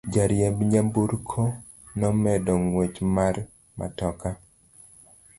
[0.13, 1.41] Jariemb nyamburko
[1.99, 3.35] nomedo ng'wech mar
[3.79, 4.29] matoka.